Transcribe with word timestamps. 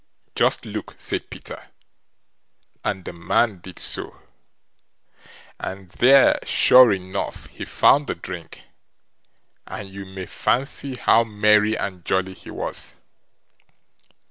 "Just 0.35 0.65
look", 0.65 0.95
said 0.97 1.29
Peter; 1.29 1.67
and 2.83 3.05
the 3.05 3.13
man 3.13 3.59
did 3.59 3.77
so, 3.77 4.19
and 5.59 5.89
there, 5.91 6.39
sure 6.43 6.91
enough, 6.91 7.45
he 7.49 7.65
found 7.65 8.07
the 8.07 8.15
drink, 8.15 8.63
and 9.67 9.89
you 9.89 10.05
may 10.07 10.25
fancy 10.25 10.95
how 10.95 11.23
merry 11.23 11.77
and 11.77 12.03
jolly 12.03 12.33
he 12.33 12.49
was. 12.49 12.95